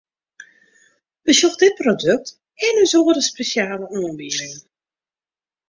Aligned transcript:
Besjoch 1.25 1.55
dit 1.61 1.75
produkt 1.81 2.33
en 2.67 2.79
ús 2.85 2.93
oare 3.01 3.23
spesjale 3.29 3.85
oanbiedingen! 3.99 4.61